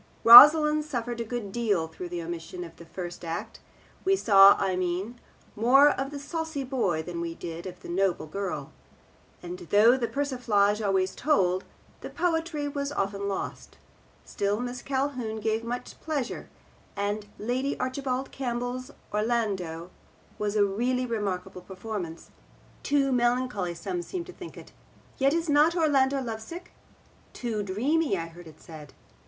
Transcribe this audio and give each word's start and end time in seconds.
Rosalind 0.23 0.83
suffered 0.83 1.21
a 1.21 1.23
good 1.23 1.51
deal 1.51 1.87
through 1.87 2.09
the 2.09 2.23
omission 2.23 2.63
of 2.63 2.75
the 2.77 2.87
first 2.87 3.23
act; 3.23 3.59
we 4.03 4.15
saw, 4.15 4.55
I 4.57 4.75
mean, 4.75 5.19
more 5.55 5.91
of 5.91 6.09
the 6.09 6.17
saucy 6.17 6.63
boy 6.63 7.03
than 7.03 7.21
we 7.21 7.35
did 7.35 7.67
of 7.67 7.81
the 7.83 7.87
noble 7.87 8.25
girl; 8.25 8.71
and 9.43 9.59
though 9.69 9.95
the 9.97 10.07
persiflage 10.07 10.81
always 10.81 11.13
told, 11.13 11.65
the 11.99 12.09
poetry 12.09 12.67
was 12.67 12.91
often 12.91 13.27
lost; 13.27 13.77
still 14.25 14.59
Miss 14.59 14.81
Calhoun 14.81 15.39
gave 15.39 15.63
much 15.63 16.01
pleasure; 16.01 16.49
and 16.95 17.27
Lady 17.37 17.79
Archibald 17.79 18.31
Campbell's 18.31 18.89
Orlando 19.13 19.91
was 20.39 20.55
a 20.55 20.65
really 20.65 21.05
remarkable 21.05 21.61
performance. 21.61 22.31
Too 22.81 23.11
melancholy 23.11 23.75
some 23.75 24.01
seemed 24.01 24.25
to 24.25 24.33
think 24.33 24.57
it. 24.57 24.71
Yet 25.19 25.35
is 25.35 25.47
not 25.47 25.75
Orlando 25.75 26.23
lovesick? 26.23 26.71
Too 27.33 27.61
dreamy, 27.61 28.17
I 28.17 28.29
heard 28.29 28.47
it 28.47 28.59
said. 28.59 28.93